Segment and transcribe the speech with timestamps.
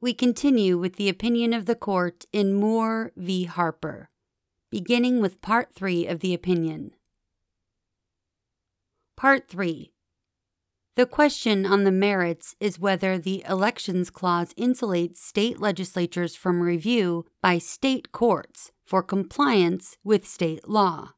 [0.00, 3.44] We continue with the opinion of the court in Moore v.
[3.44, 4.10] Harper,
[4.70, 6.92] beginning with Part 3 of the opinion.
[9.16, 9.92] Part 3
[10.94, 17.26] The question on the merits is whether the Elections Clause insulates state legislatures from review
[17.42, 21.14] by state courts for compliance with state law.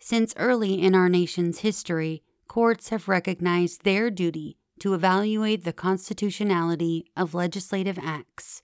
[0.00, 7.06] Since early in our nation's history, courts have recognized their duty to evaluate the constitutionality
[7.16, 8.62] of legislative acts.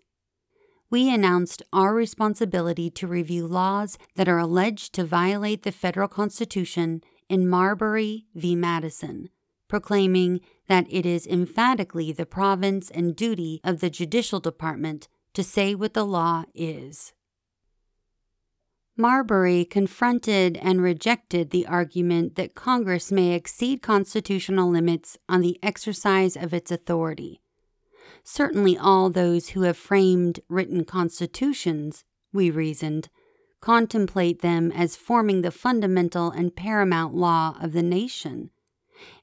[0.88, 7.02] We announced our responsibility to review laws that are alleged to violate the federal Constitution
[7.29, 8.54] in Marbury v.
[8.54, 9.29] Madison,
[9.68, 15.74] proclaiming that it is emphatically the province and duty of the judicial department to say
[15.74, 17.12] what the law is.
[18.99, 26.35] Marbury confronted and rejected the argument that Congress may exceed constitutional limits on the exercise
[26.35, 27.41] of its authority.
[28.25, 33.11] Certainly, all those who have framed written constitutions, we reasoned,
[33.61, 38.50] contemplate them as forming the fundamental and paramount law of the nation.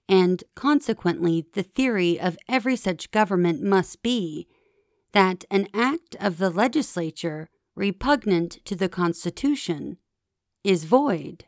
[0.08, 4.48] And consequently, the theory of every such government must be
[5.14, 9.98] that an act of the legislature repugnant to the Constitution,
[10.64, 11.46] is void.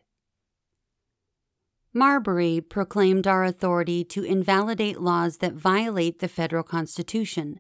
[1.94, 7.58] Marbury proclaimed our authority to invalidate laws that violate the federal Constitution,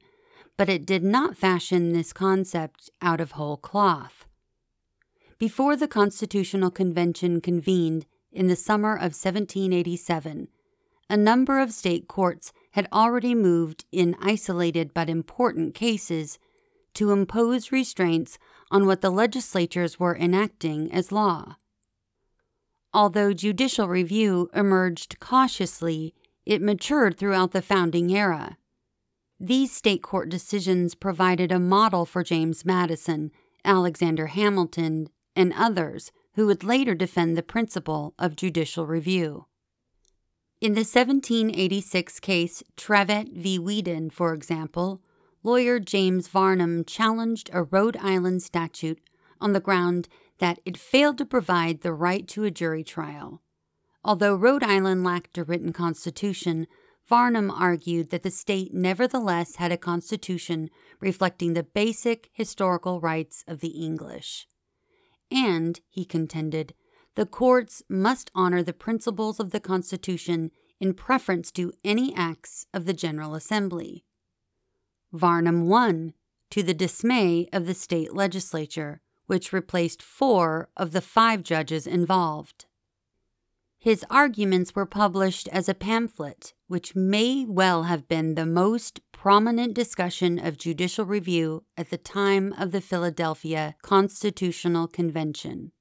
[0.57, 4.25] but it did not fashion this concept out of whole cloth.
[5.37, 10.49] Before the Constitutional Convention convened in the summer of 1787,
[11.09, 16.39] a number of state courts had already moved in isolated but important cases
[16.95, 18.37] to impose restraints
[18.71, 21.55] on what the legislatures were enacting as law.
[22.93, 26.13] Although judicial review emerged cautiously,
[26.45, 28.57] it matured throughout the founding era.
[29.39, 33.31] These state court decisions provided a model for James Madison,
[33.65, 39.45] Alexander Hamilton, and others who would later defend the principle of judicial review.
[40.61, 43.59] In the 1786 case Trevett v.
[43.59, 45.01] Weeden, for example,
[45.45, 48.99] lawyer James Varnum challenged a Rhode Island statute
[49.39, 53.43] on the ground that it failed to provide the right to a jury trial.
[54.03, 56.65] Although Rhode Island lacked a written constitution,
[57.07, 63.59] Varnum argued that the state nevertheless had a constitution reflecting the basic historical rights of
[63.59, 64.47] the English.
[65.31, 66.73] And, he contended,
[67.13, 72.85] the courts must honor the principles of the Constitution in preference to any acts of
[72.85, 74.05] the General Assembly.
[75.15, 76.13] Varnum won,
[76.51, 82.65] to the dismay of the state legislature, which replaced four of the five judges involved.
[83.77, 89.73] His arguments were published as a pamphlet, which may well have been the most prominent
[89.73, 95.71] discussion of judicial review at the time of the Philadelphia Constitutional Convention.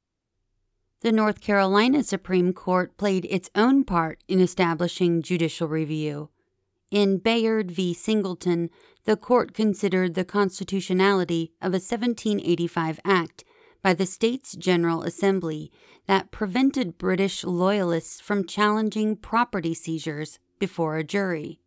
[1.01, 6.31] The North Carolina Supreme Court played its own part in establishing judicial review.
[6.95, 7.93] In Bayard v.
[7.93, 8.71] Singleton,
[9.05, 13.43] the court considered the constitutionality of a 1785 act
[13.83, 15.73] by the state's General Assembly
[16.07, 21.59] that prevented British loyalists from challenging property seizures before a jury.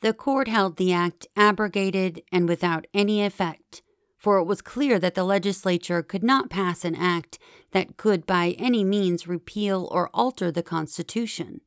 [0.00, 3.82] The court held the act abrogated and without any effect,
[4.16, 7.38] for it was clear that the legislature could not pass an act
[7.72, 11.60] that could by any means repeal or alter the Constitution.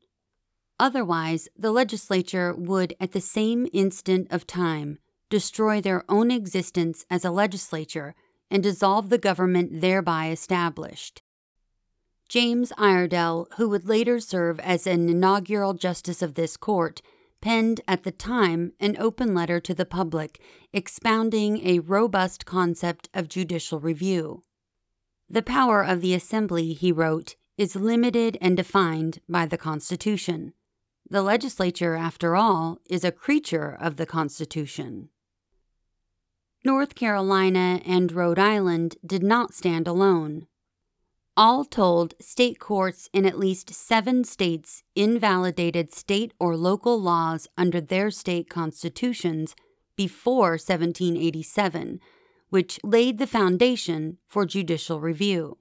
[0.80, 7.24] Otherwise, the legislature would, at the same instant of time, destroy their own existence as
[7.24, 8.14] a legislature
[8.50, 11.22] and dissolve the government thereby established.
[12.28, 17.00] James Iredell, who would later serve as an inaugural justice of this court,
[17.40, 20.40] penned at the time an open letter to the public
[20.72, 24.42] expounding a robust concept of judicial review.
[25.28, 30.52] The power of the Assembly, he wrote, is limited and defined by the Constitution.
[31.10, 35.08] The legislature, after all, is a creature of the Constitution.
[36.64, 40.46] North Carolina and Rhode Island did not stand alone.
[41.34, 47.80] All told, state courts in at least seven states invalidated state or local laws under
[47.80, 49.54] their state constitutions
[49.96, 52.00] before 1787,
[52.50, 55.58] which laid the foundation for judicial review.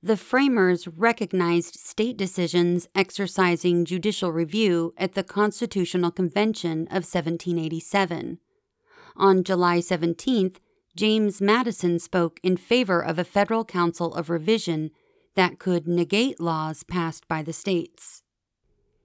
[0.00, 8.38] The framers recognized state decisions exercising judicial review at the Constitutional Convention of 1787.
[9.16, 10.58] On July 17th,
[10.94, 14.92] James Madison spoke in favor of a federal council of revision
[15.34, 18.22] that could negate laws passed by the states.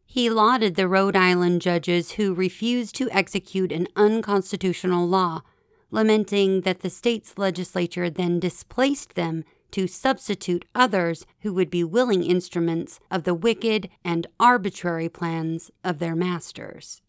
[0.05, 5.41] He lauded the Rhode Island judges who refused to execute an unconstitutional law,
[5.89, 12.23] lamenting that the state's legislature then displaced them to substitute others who would be willing
[12.23, 17.01] instruments of the wicked and arbitrary plans of their masters.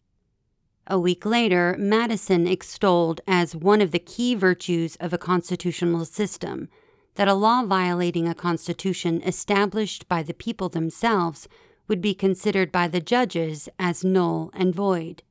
[0.87, 6.67] A week later, Madison extolled as one of the key virtues of a constitutional system
[7.15, 11.47] that a law violating a constitution established by the people themselves
[11.87, 15.21] would be considered by the judges as null and void.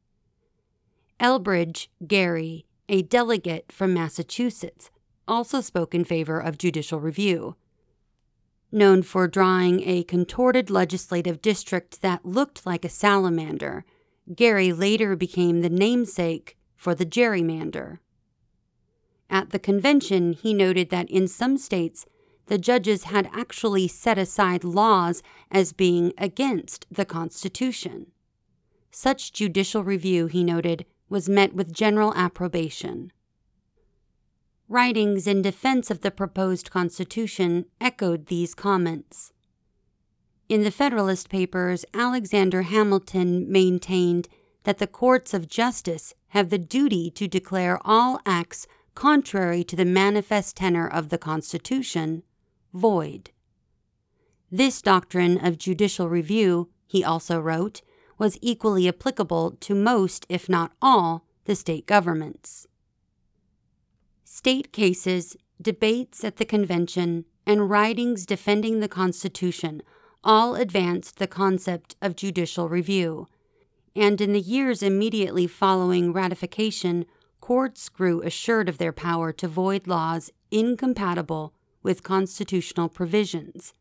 [1.20, 4.90] Elbridge Gerry, a delegate from Massachusetts,
[5.26, 7.56] also spoke in favor of judicial review.
[8.72, 13.84] Known for drawing a contorted legislative district that looked like a salamander,
[14.32, 17.98] Gerry later became the namesake for the gerrymander.
[19.30, 22.06] At the convention, he noted that in some states,
[22.46, 28.08] the judges had actually set aside laws as being against the Constitution.
[28.90, 33.12] Such judicial review, he noted, was met with general approbation.
[34.68, 39.30] Writings in defense of the proposed Constitution echoed these comments.
[40.48, 44.26] In the Federalist Papers, Alexander Hamilton maintained
[44.62, 49.84] that the courts of justice have the duty to declare all acts contrary to the
[49.84, 52.22] manifest tenor of the Constitution
[52.72, 53.30] void.
[54.50, 57.82] This doctrine of judicial review, he also wrote,
[58.16, 62.66] was equally applicable to most, if not all, the state governments
[64.34, 69.80] state cases, debates at the convention, and writings defending the Constitution
[70.24, 73.28] all advanced the concept of judicial review.
[73.94, 77.06] And in the years immediately following ratification,
[77.40, 81.54] courts grew assured of their power to void laws incompatible
[81.84, 83.72] with constitutional provisions.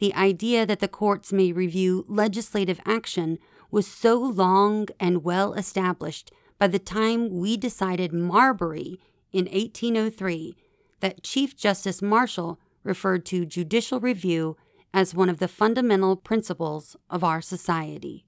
[0.00, 3.38] The idea that the courts may review legislative action
[3.70, 8.98] was so long and well established by the time we decided Marbury
[9.32, 10.56] in 1803
[11.00, 14.56] that Chief Justice Marshall referred to judicial review
[14.92, 18.24] as one of the fundamental principles of our society.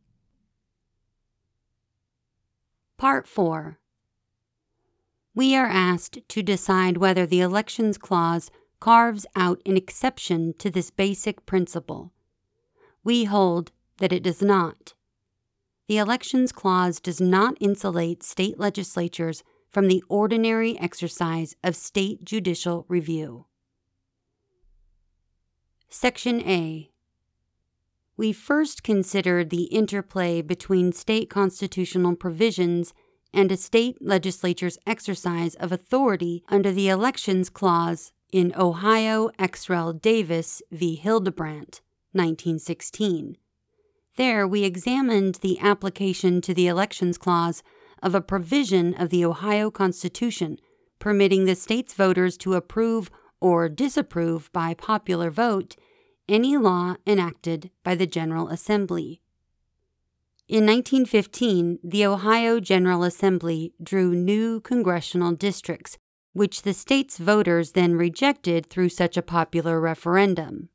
[2.96, 3.78] Part 4
[5.34, 10.90] We are asked to decide whether the Elections Clause carves out an exception to this
[10.90, 12.12] basic principle.
[13.04, 14.94] We hold that it does not.
[15.88, 22.84] The Elections Clause does not insulate state legislatures from the ordinary exercise of state judicial
[22.88, 23.46] review.
[25.88, 26.90] Section A
[28.16, 32.92] We first considered the interplay between state constitutional provisions
[33.32, 39.92] and a state legislature's exercise of authority under the Elections Clause in Ohio ex rel.
[39.92, 40.96] Davis v.
[40.96, 41.80] Hildebrandt,
[42.12, 43.36] 1916.
[44.16, 47.62] There, we examined the application to the Elections Clause
[48.02, 50.58] of a provision of the Ohio Constitution
[50.98, 53.10] permitting the state's voters to approve
[53.40, 55.76] or disapprove by popular vote
[56.28, 59.20] any law enacted by the General Assembly.
[60.48, 65.98] In 1915, the Ohio General Assembly drew new congressional districts,
[66.34, 70.68] which the state's voters then rejected through such a popular referendum.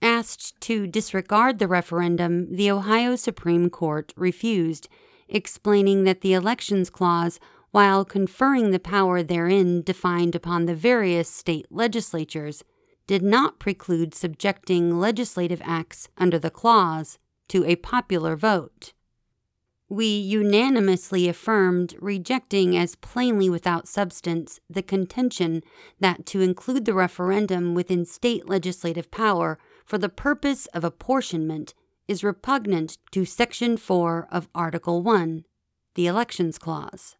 [0.00, 4.88] Asked to disregard the referendum, the Ohio Supreme Court refused
[5.28, 7.40] explaining that the Elections Clause,
[7.70, 12.62] while conferring the power therein defined upon the various state legislatures,
[13.06, 18.92] did not preclude subjecting legislative acts under the clause to a popular vote.
[19.88, 25.62] We unanimously affirmed, rejecting as plainly without substance the contention
[26.00, 31.74] that to include the referendum within state legislative power for the purpose of apportionment
[32.06, 35.44] is repugnant to Section 4 of Article 1,
[35.94, 37.16] the Elections Clause.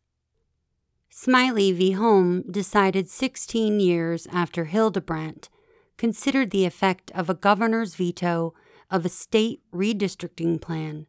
[1.08, 1.92] Smiley v.
[1.92, 5.48] Holm decided 16 years after Hildebrandt
[5.96, 8.52] considered the effect of a governor's veto
[8.90, 11.06] of a state redistricting plan.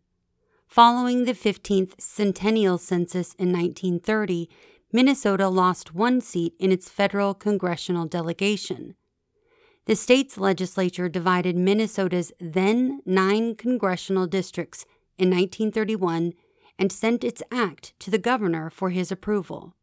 [0.67, 4.49] Following the 15th decennial census in 1930,
[4.91, 8.95] Minnesota lost one seat in its federal congressional delegation.
[9.85, 14.85] The state's legislature divided Minnesota's then nine congressional districts
[15.17, 16.33] in 1931
[16.79, 19.75] and sent its act to the governor for his approval.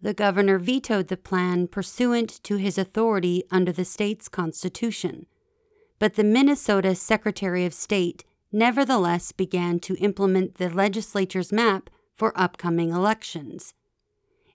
[0.00, 5.26] The governor vetoed the plan pursuant to his authority under the state's constitution,
[5.98, 12.90] but the Minnesota Secretary of State nevertheless began to implement the legislature's map for upcoming
[12.90, 13.74] elections.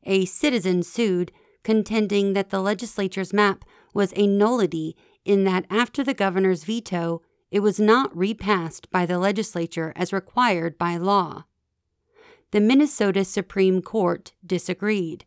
[0.04, 1.32] A citizen sued,
[1.64, 7.62] contending that the legislature's map was a nullity in that after the governor's veto, it
[7.62, 11.46] was not repassed by the legislature as required by law.
[12.52, 15.26] The Minnesota Supreme Court disagreed.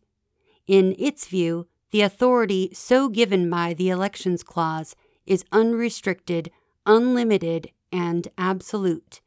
[0.67, 6.51] In its view, the authority so given by the Elections Clause is unrestricted,
[6.87, 9.21] unlimited, and absolute.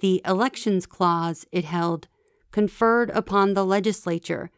[0.00, 2.08] The Elections Clause, it held,
[2.50, 4.50] conferred upon the legislature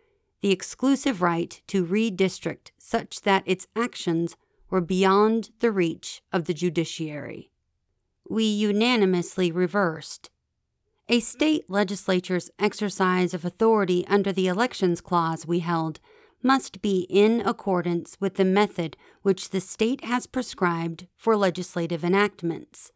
[0.44, 4.36] the exclusive right to redistrict such that its actions
[4.68, 7.50] were beyond the reach of the judiciary.
[8.28, 10.28] We unanimously reversed.
[11.08, 15.98] A state legislature's exercise of authority under the Elections Clause, we held,
[16.42, 22.92] must be in accordance with the method which the state has prescribed for legislative enactments.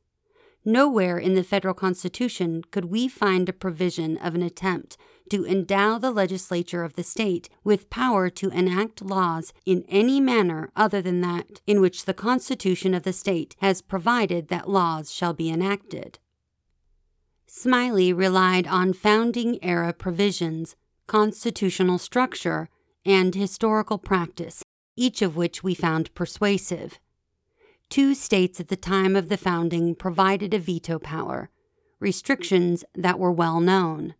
[0.69, 4.99] Nowhere in the federal Constitution could we find a provision of an attempt
[5.31, 10.71] to endow the legislature of the state with power to enact laws in any manner
[10.77, 15.33] other than that in which the Constitution of the state has provided that laws shall
[15.33, 16.19] be enacted.
[17.47, 22.69] Smiley relied on founding era provisions, constitutional structure,
[23.07, 24.63] and historical practice,
[24.97, 26.99] each of which we found persuasive.
[27.91, 31.51] Two states at the time of the founding provided a veto power,
[32.01, 34.15] restrictions that were well known.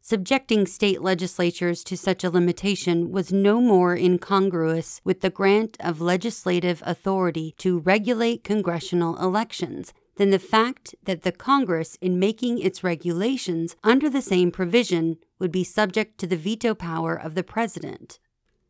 [0.00, 6.00] Subjecting state legislatures to such a limitation was no more incongruous with the grant of
[6.00, 12.82] legislative authority to regulate congressional elections than the fact that the Congress, in making its
[12.82, 18.18] regulations under the same provision, would be subject to the veto power of the President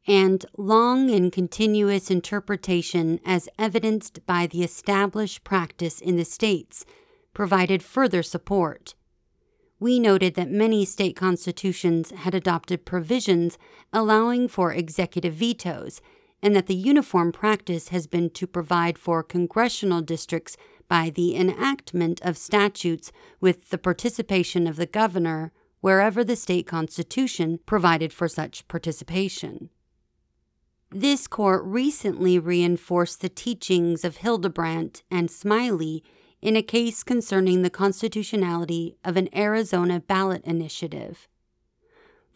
[0.07, 6.85] and long and continuous interpretation, as evidenced by the established practice in the states,
[7.33, 8.95] provided further support.
[9.79, 13.59] We noted that many state constitutions had adopted provisions
[13.93, 16.01] allowing for executive vetoes,
[16.43, 20.57] and that the uniform practice has been to provide for congressional districts
[20.89, 27.59] by the enactment of statutes with the participation of the governor wherever the state constitution
[27.67, 29.69] provided for such participation.
[30.95, 36.05] This court recently reinforced the teachings of Hildebrandt and Smiley
[36.43, 41.29] in a case concerning the constitutionality of an Arizona ballot initiative.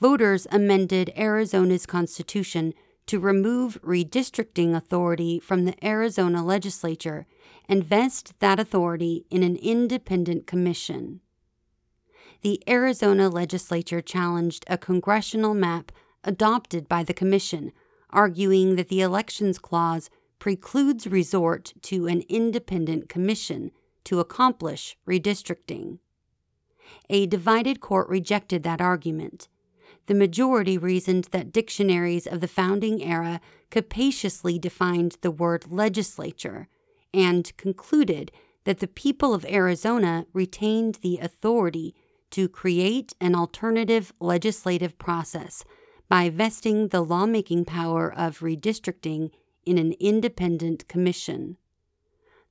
[0.00, 2.72] Voters amended Arizona's constitution
[3.04, 7.26] to remove redistricting authority from the Arizona legislature
[7.68, 11.20] and vest that authority in an independent commission.
[12.40, 15.92] The Arizona legislature challenged a congressional map
[16.24, 17.72] adopted by the commission
[18.16, 20.08] arguing that the Elections Clause
[20.38, 23.70] precludes resort to an independent commission
[24.04, 25.98] to accomplish redistricting.
[27.10, 29.48] A divided court rejected that argument.
[30.06, 36.68] The majority reasoned that dictionaries of the founding era capaciously defined the word legislature
[37.12, 38.32] and concluded
[38.64, 41.94] that the people of Arizona retained the authority
[42.30, 45.64] to create an alternative legislative process
[46.08, 49.30] by vesting the lawmaking power of redistricting
[49.64, 51.56] in an independent commission.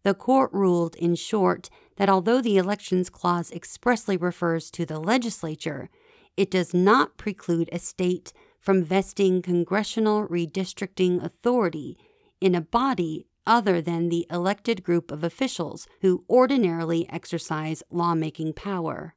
[0.04, 5.90] The court ruled, in short, that although the Elections Clause expressly refers to the legislature,
[6.38, 11.98] it does not preclude a state from vesting congressional redistricting authority
[12.42, 19.16] in a body other than the elected group of officials who ordinarily exercise lawmaking power.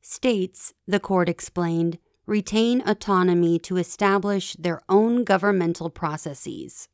[0.00, 1.98] States, the court explained,
[2.30, 6.88] retain autonomy to establish their own governmental processes.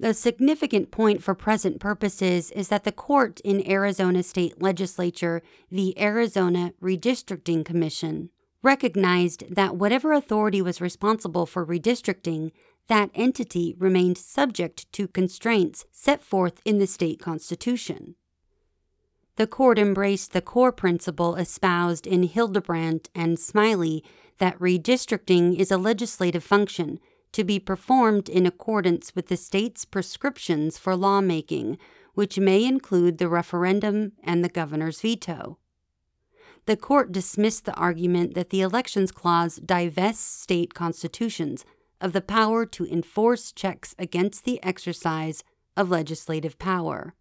[0.00, 5.96] The significant point for present purposes is that the court in Arizona State Legislature, the
[5.96, 8.30] Arizona Redistricting Commission,
[8.64, 12.50] recognized that whatever authority was responsible for redistricting,
[12.88, 18.16] that entity remained subject to constraints set forth in the state constitution.
[19.36, 24.04] The court embraced the core principle espoused in Hildebrandt and Smiley
[24.38, 27.00] that redistricting is a legislative function
[27.32, 31.78] to be performed in accordance with the state's prescriptions for lawmaking,
[32.14, 35.58] which may include the referendum and the governor's veto.
[36.66, 41.64] The court dismissed the argument that the Elections Clause divests state constitutions
[42.00, 45.42] of the power to enforce checks against the exercise
[45.76, 47.14] of legislative power.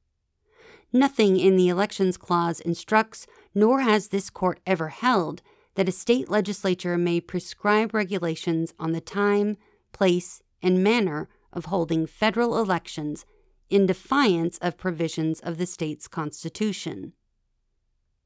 [0.93, 5.41] Nothing in the Elections Clause instructs, nor has this court ever held,
[5.75, 9.55] that a state legislature may prescribe regulations on the time,
[9.93, 13.25] place, and manner of holding federal elections
[13.69, 17.13] in defiance of provisions of the state's constitution.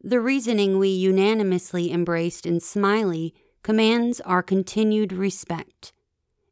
[0.01, 5.93] The reasoning we unanimously embraced in Smiley commands our continued respect.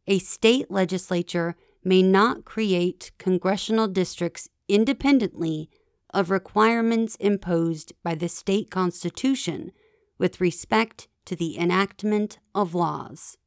[0.08, 5.70] A state legislature may not create congressional districts independently
[6.14, 9.72] of requirements imposed by the state constitution
[10.18, 13.38] with respect to the enactment of laws.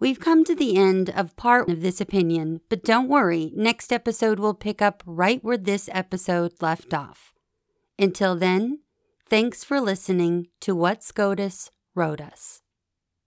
[0.00, 4.40] We've come to the end of part of this opinion, but don't worry, next episode
[4.40, 7.32] will pick up right where this episode left off.
[7.98, 8.80] Until then,
[9.28, 12.62] thanks for listening to What SCOTUS Wrote Us.